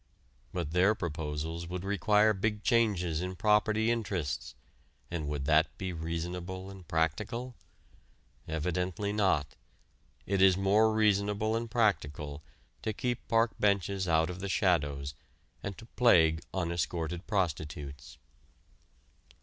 But 0.51 0.71
their 0.71 0.95
proposals 0.95 1.67
would 1.67 1.83
require 1.83 2.33
big 2.33 2.63
changes 2.63 3.21
in 3.21 3.35
property 3.35 3.91
interests, 3.91 4.55
and 5.11 5.27
would 5.27 5.45
that 5.45 5.77
be 5.77 5.93
"reasonable 5.93 6.71
and 6.71 6.87
practical"? 6.87 7.53
Evidently 8.47 9.13
not: 9.13 9.53
it 10.25 10.41
is 10.41 10.57
more 10.57 10.91
reasonable 10.91 11.55
and 11.55 11.69
practical 11.69 12.43
to 12.81 12.93
keep 12.93 13.27
park 13.27 13.51
benches 13.59 14.07
out 14.07 14.31
of 14.31 14.39
the 14.39 14.49
shadows 14.49 15.13
and 15.61 15.77
to 15.77 15.85
plague 15.85 16.41
unescorted 16.51 17.27
prostitutes. 17.27 18.17